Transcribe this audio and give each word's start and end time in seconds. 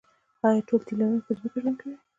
ایا 0.47 0.61
ټول 0.67 0.81
تی 0.87 0.93
لرونکي 0.99 1.23
په 1.25 1.31
ځمکه 1.39 1.57
ژوند 1.61 1.77
کوي 1.81 1.95